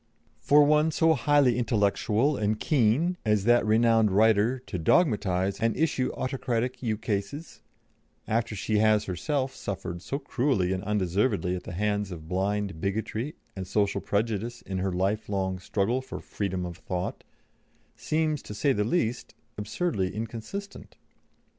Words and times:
For 0.39 0.63
one 0.63 0.89
so 0.89 1.13
highly 1.13 1.59
intellectual 1.59 2.35
and 2.35 2.59
keen 2.59 3.17
as 3.23 3.43
that 3.43 3.63
renowned 3.67 4.09
writer 4.09 4.57
to 4.65 4.79
dogmatise 4.79 5.59
and 5.61 5.77
issue 5.77 6.09
autocratic 6.15 6.81
ukases, 6.81 7.61
after 8.27 8.55
she 8.55 8.79
has 8.79 9.03
herself 9.03 9.53
suffered 9.53 10.01
so 10.01 10.17
cruelly 10.17 10.73
and 10.73 10.83
undeservedly 10.83 11.55
at 11.55 11.65
the 11.65 11.73
hands 11.73 12.09
of 12.09 12.27
blind 12.27 12.81
bigotry 12.81 13.35
and 13.55 13.67
social 13.67 14.01
prejudice 14.01 14.63
in 14.63 14.79
her 14.79 14.91
lifelong 14.91 15.59
struggle 15.59 16.01
for 16.01 16.19
freedom 16.19 16.65
of 16.65 16.77
thought 16.77 17.23
seems, 17.95 18.41
to 18.41 18.55
say 18.55 18.73
the 18.73 18.83
least, 18.83 19.35
absurdly 19.59 20.15
inconsistent." 20.15 20.95